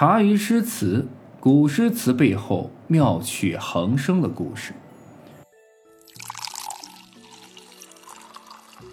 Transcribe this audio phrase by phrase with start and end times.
[0.00, 1.08] 茶余诗词，
[1.40, 4.72] 古诗词背后妙趣横生的故事。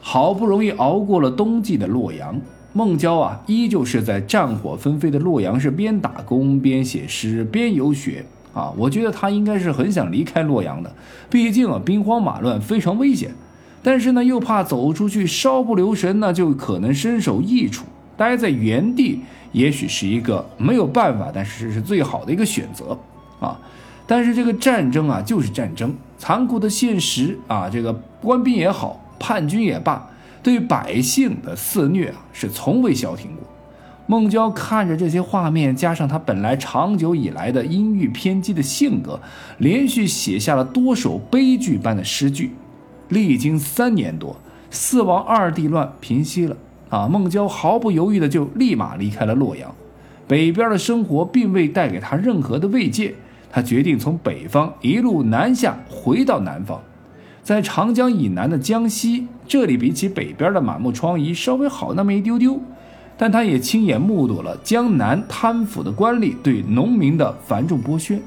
[0.00, 2.40] 好不容易熬过了冬季的洛阳，
[2.72, 8.24] 孟郊啊，依旧是在战火纷飞的洛阳市边打工边写诗边游学
[8.54, 8.72] 啊。
[8.74, 10.90] 我觉得他应该是很想离开洛阳的，
[11.28, 13.34] 毕竟啊，兵荒马乱非常危险。
[13.82, 17.84] 但是呢，又怕走出去稍不留神呢，就可能身首异处。
[18.16, 19.20] 待在原地，
[19.52, 22.98] 也许是一个没有办法，但是这是最好的一个选择
[23.40, 23.58] 啊。
[24.06, 30.08] 但是这个战争啊，就是战争，残酷的现实啊，这个官兵也好，叛军也罢，
[30.42, 33.44] 对百姓的肆虐啊，是从未消停过。
[34.06, 39.20] 孟郊看着这些画面，加上他本来长久以来的阴郁偏激的性格，
[39.58, 42.52] 连续写下了多首悲剧般的诗句。
[43.08, 44.36] 历经三年多，
[44.70, 46.56] 四王二帝乱平息了。
[46.88, 49.74] 啊，孟郊毫不犹豫的就立马离开了洛阳，
[50.28, 53.14] 北边的生活并未带给他任何的慰藉，
[53.50, 56.80] 他决定从北方一路南下回到南方，
[57.42, 62.60] 在长江以南的江西，这里比起北边的满目疮痍稍微好那么一丢丢，
[63.16, 68.20] 但他也亲眼目睹了江南贪腐的官吏对农民的繁重剥削，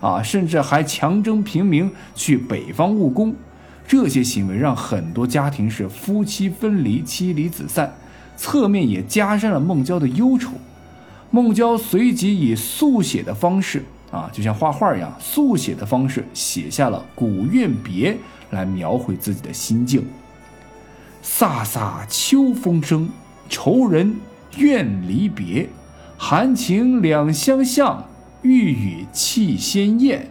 [0.00, 3.34] 啊，甚至还强征平民去北方务工，
[3.86, 7.92] 这些行为让很多家庭是夫妻分离，妻离子散。
[8.36, 10.52] 侧面也加深了孟郊的忧愁。
[11.30, 18.12] 孟郊随即以速写的方式啊，就像画画一样，速写的方式写下了《古怨别》，
[18.50, 20.06] 来描绘自己的心境。
[21.24, 23.08] 飒飒秋风生，
[23.48, 24.14] 愁人
[24.56, 25.68] 怨离别。
[26.16, 28.08] 含情两相向，
[28.42, 30.30] 欲语气先咽。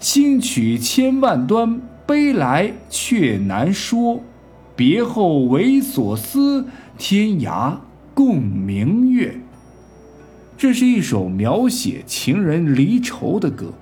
[0.00, 4.22] 兴曲千万端，悲来却难说。
[4.78, 6.64] 别后为所思。
[6.96, 7.76] 天涯
[8.14, 9.40] 共明月，
[10.56, 13.72] 这是一首描写情人离愁的歌。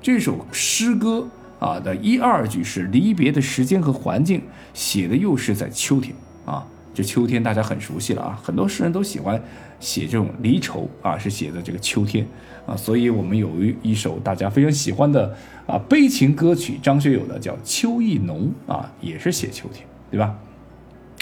[0.00, 1.26] 这首诗歌
[1.58, 4.40] 啊的一二句是离别的时间和环境，
[4.72, 6.14] 写的又是在秋天
[6.46, 6.66] 啊。
[6.94, 9.42] 这秋天大家很熟悉了啊，很多诗人都喜欢
[9.78, 12.26] 写这种离愁啊，是写的这个秋天
[12.66, 12.74] 啊。
[12.76, 15.34] 所以我们有一一首大家非常喜欢的
[15.66, 20.34] 啊悲情歌曲，张学友的叫《秋意浓》啊，也是写秋天，对吧？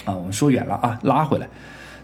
[0.05, 1.49] 啊，我们说远了啊，拉回来。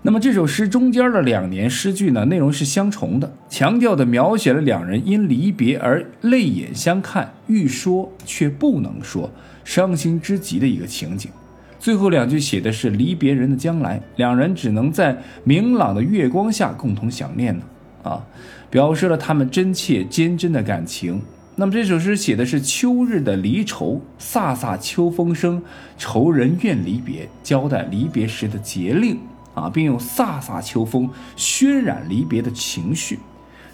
[0.02, 9.30] 那么这首诗中间的两年诗句呢，内容是相重的，强调的描写了两人因离别而泪眼相看，欲说却不能说，
[9.64, 11.30] 伤心之极的一个情景。
[11.78, 17.64] 最后两句写的是离别人的将来，两人只能在明朗的月光下共同想念呢。
[18.02, 18.22] 啊，
[18.68, 21.22] 表示了他们真切坚贞的感情。
[21.56, 25.62] 那么这首诗写的是秋日的离愁，飒飒秋风生，
[25.96, 29.16] 愁人怨离别，交代离别时的节令
[29.54, 33.20] 啊，并用飒飒秋风渲染离别的情绪。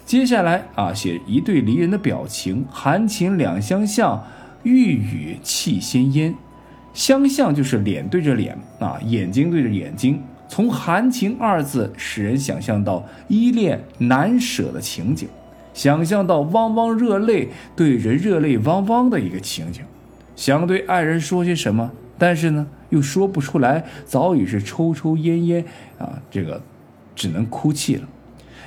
[0.05, 4.23] 接下来啊，写一对离人的表情，含情两相向，
[4.61, 6.35] 欲语气先咽。
[6.93, 10.21] 相向就是脸对着脸啊，眼睛对着眼睛。
[10.47, 15.27] 从含情二字，使人想象到依恋难舍的情景。
[15.73, 19.81] 想象到汪汪热泪，对人热泪汪汪的一个情景，
[20.35, 25.63] 想对爱人说些什么，但是呢又说不出来，早已是抽抽烟烟
[25.97, 26.61] 啊，这个
[27.15, 28.07] 只能哭泣了。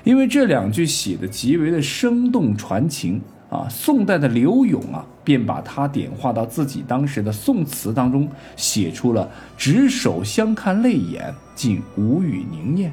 [0.03, 3.20] 因为这两句写的极为的生动传情
[3.50, 8.26] 啊，宋代的刘永啊，便把它点化到自己当时的宋词当中，
[8.56, 12.93] 写出了“执手相看泪眼，竟无语凝咽”。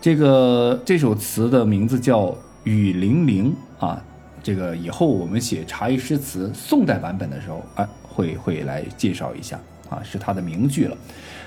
[0.00, 2.34] 这个这首词的名字叫。
[2.64, 4.02] 雨霖铃啊，
[4.42, 9.58] 这个以后我们写茶艺诗词宋代版本的时候，哎，会会来介绍一下
[9.88, 10.96] 啊，是他的名句了。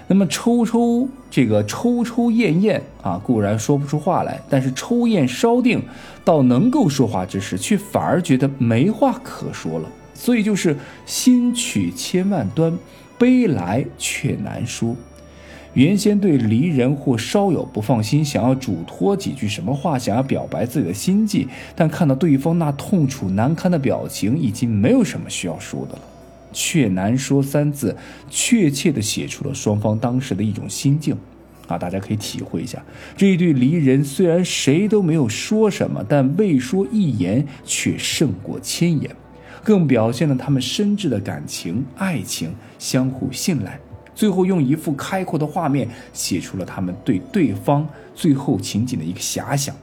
[0.07, 5.83] 那么抽抽这个抽抽咽咽啊，固然说不出话来，但是抽咽稍定，
[6.23, 9.89] 到能够说话之时，却反而觉得没话可说了。
[10.13, 12.75] 所以就是心曲千万端，
[13.17, 14.95] 悲来却难说。
[15.77, 26.01] 原先对离人或稍有不放心，想要嘱托几句什么话，想要表白自己的心迹，但看到对方那痛楚难堪的表情，已经没有什么需要说的了。
[26.51, 27.95] 却难说三字，
[28.27, 31.15] 确切地写出了双方当时的一种心境。
[31.67, 32.83] 啊，大家可以体会一下，
[33.15, 39.15] 这一对离人虽然谁都没有说什么，但未说一言却胜过千言，
[39.63, 42.49] 更表现了他们深挚的感情、爱情，
[42.79, 43.79] 相互信赖。
[44.17, 49.75] 最后用一幅开阔的画面写出了他们对对方最后情景的一个遐想。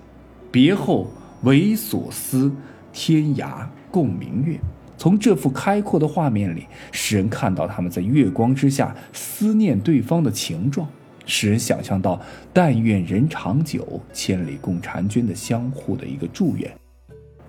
[0.50, 1.06] 别后
[1.42, 2.52] 为所思，
[2.92, 4.58] 天涯共明月。
[4.98, 10.88] 从这幅开阔的画面里，使人看到他们在月光之下思念对方的情状。
[11.26, 12.20] 使人想象到
[12.52, 16.68] “但愿人长久，千里共婵娟”的相互的一个祝愿。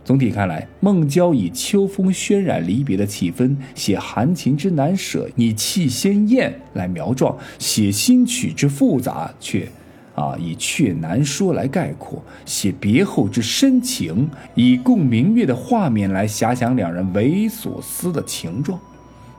[0.06, 9.68] 总体看来，孟郊以秋风渲染离别的气氛，写含情之难舍，以气鲜艳来描状；写新曲之复杂，却
[10.14, 18.80] 啊以却难说来概括；写别后之深情，以共明月的画面来遐想两人为所思的情状。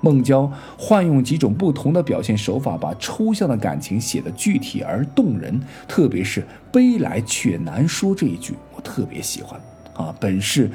[0.00, 5.60] 孟郊换用几种不同的表现手法，把抽象的感情写得具体而动人。
[5.86, 9.60] 特别是“悲来却难说”这一句，我特别喜欢。
[9.96, 10.70] 啊，本是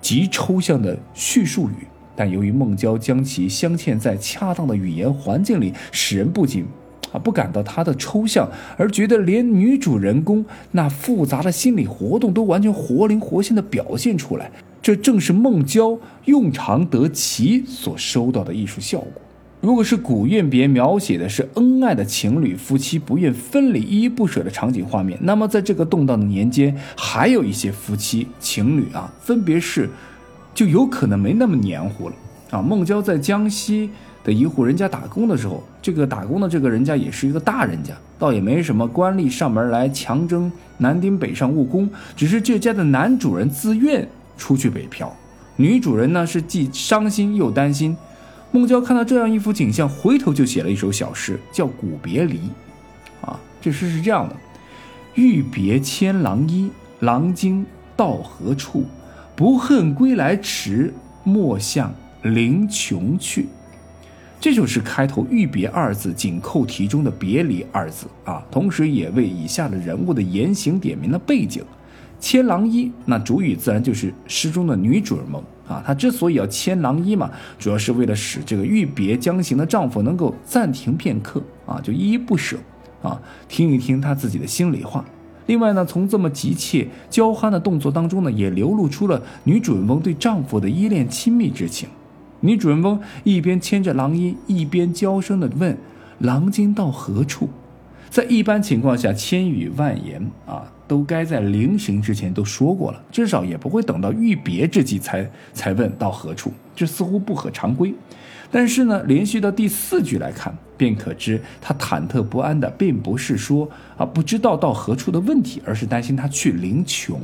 [0.00, 6.64] 极抽象的叙述语，但由于孟郊将其镶嵌在恰当的语言环境里，使人不仅
[7.12, 14.50] 啊不感到它的抽象，而觉得连女主人公那复杂的心理活动都完全活灵活现地表现出来。
[14.82, 19.22] 这正是孟郊用常得其所收到的艺术效果。
[19.60, 29.88] 如果是古怨别描写的是恩爱的情侣夫妻不愿分离依依不舍的场景画面，那么在这个动荡的年间，还有一些夫妻情侣啊，分别是
[30.54, 32.14] 就有可能没那么黏糊了
[32.50, 32.62] 啊。
[32.62, 33.90] 孟郊在江西
[34.22, 44.06] 的一户人家打工的时候，这个打工的这个人家也是一个大人家，倒也没什么官吏上门来强征男丁北上务工，只是这家的男主人自愿
[44.36, 45.12] 出去北漂，
[45.56, 47.96] 女主人呢是既伤心又担心。
[48.52, 52.38] 孟郊看到这样一幅景象，回头就写了一首小诗，叫《古别离》。
[53.26, 54.36] 啊，这诗是这样的：
[55.14, 56.70] 欲别牵郎衣，
[57.00, 57.66] 郎今
[57.96, 58.84] 到何处？
[59.34, 63.48] 不恨归来迟，莫向临邛去。
[64.40, 71.64] 这就是开头“欲别”二字紧扣题中的“别离”二字啊，同时也为以下的人物的言行点明了背景。
[72.20, 75.42] 牵郎衣，那主语自然就是诗中的女主人翁。
[75.68, 82.56] 啊，她之所以要牵郎衣嘛，主要是为了使这个欲别将行的丈夫能够暂停片刻啊，就依依不舍
[83.02, 85.04] 啊，听一听她自己的心里话。
[85.46, 91.88] 另外呢，从这么急切娇憨的动作当中呢，也流露出了女主人翁对丈夫的依恋亲密之情。
[92.40, 95.76] 女主人翁一边牵着郎衣，一边娇声的问
[96.20, 97.48] ：“郎今到何处？”
[98.10, 100.72] 在一般情况下，千语万言啊。
[100.88, 107.94] 都该在临行之前都说过了，至少也不会等到欲别之际才才问到何处，这似乎不合常规。
[108.50, 117.20] 但是呢，连续到第四句来看，便可知他忐忑不安的并不是说啊不知道到何处的问题，而是担心他去临穷，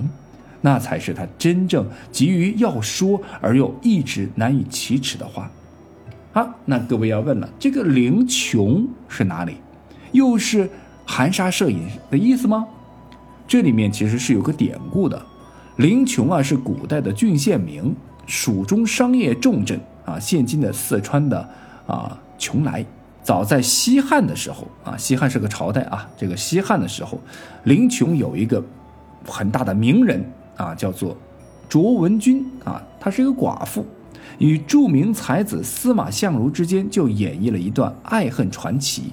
[0.61, 5.49] 那才是他真正急于要说而又一直难以启齿的话。
[6.33, 9.57] 好，那各位要问了，这个临穷是哪里？
[10.11, 10.69] 又是
[11.07, 12.67] 含沙射影的意思吗？
[13.53, 15.27] 这里面其实是有个典故的，
[15.77, 17.95] 临邛啊是古代的郡县名，
[18.27, 21.47] 蜀中商业重镇啊，现今的四川的
[21.87, 22.83] 啊邛崃。
[23.23, 27.21] 早在西汉的时候啊，西汉是个朝代啊，这个西汉的时候，
[27.65, 28.65] 临邛有一个
[29.27, 30.25] 很大的名人
[30.57, 31.15] 啊，叫做
[31.69, 33.85] 卓文君啊，她是一个寡妇，
[34.39, 39.13] 与著名才子司马相如之间就演绎了一段爱恨传奇。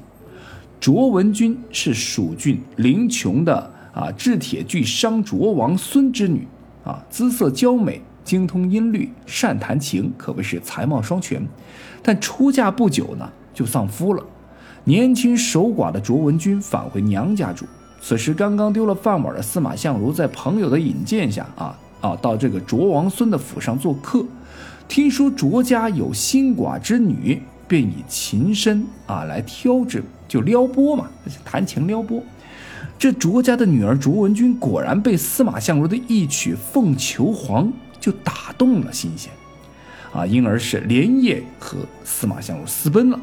[0.80, 3.74] 卓文君是蜀郡临邛的。
[4.00, 6.48] 啊，制铁具商卓王孙之女，
[6.86, 11.46] 啊，姿色娇美，精通音律，善弹琴，可谓是才貌双全。
[12.02, 14.24] 但出嫁不久呢，就丧夫了。
[14.86, 17.66] 年轻守寡的卓文君返回娘家住。
[18.00, 24.26] 此时刚刚丢了饭碗的司马相如，在朋友的引荐下，啊啊，到这个卓王孙的府上做客。
[24.88, 31.10] 听说卓家有新寡之女，便以琴声啊来挑之，就撩拨嘛，
[31.44, 32.24] 弹琴撩拨。
[33.00, 37.66] 这卓家的女儿卓文君果然被司马相如的一曲《凤求凰》
[37.98, 39.32] 就打动了心弦，
[40.12, 43.18] 啊，因而是连夜和司马相如私奔了。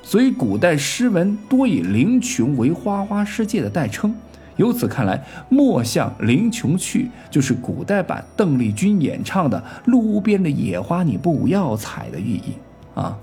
[0.00, 4.14] 所以古代诗文多以林琼为花花世界的代称。
[4.54, 12.52] 由此看来，“莫向林琼去”就是古代版邓丽君演唱的“路边的野花你不要采”的寓意
[12.94, 13.18] 啊，“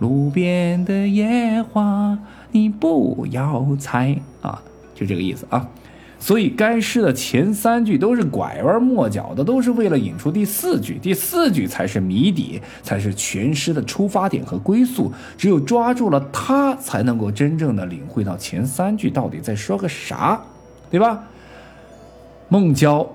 [0.00, 2.18] 路边的野花
[2.52, 4.62] 你不要采”啊。
[4.96, 5.68] 就这个意思啊，
[6.18, 15.12] 所以该诗的前三句都是拐弯抹角的，都是为了引出第四句，第四句才是谜底，才是全诗的出发点和归宿。
[15.36, 20.40] 只有抓住了它，才能够真正的领会到前三句到底在说个啥，
[20.90, 21.22] 对吧？
[22.48, 23.06] 孟郊，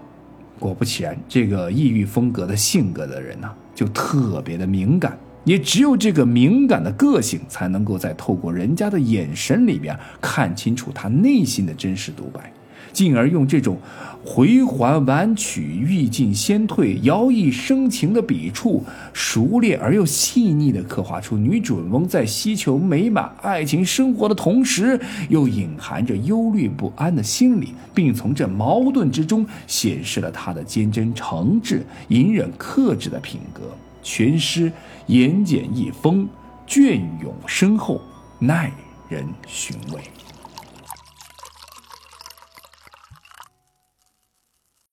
[0.60, 5.18] 果不其然，这个异域风格的性格的人呢，就特别的敏感。
[5.44, 12.52] 也只有这个敏感的个性，才能够在透过人家的眼神里边看清楚他内心的真实独白。
[12.94, 13.78] 进而用这种
[14.26, 18.84] 回环婉曲、欲进先退、摇曳生情的笔触，
[19.14, 31.80] 熟练而又细腻地刻画出女主人翁在希求美满爱情生活的同时，又隐含着忧虑不安的心理，并从这矛盾之中显示了她的坚贞诚挚、
[32.10, 33.62] 隐忍克制的品格。
[34.02, 34.72] 全诗
[35.08, 36.28] 言简意丰，
[36.68, 38.02] 隽永深厚，
[38.40, 38.72] 耐
[39.10, 40.02] 人寻味。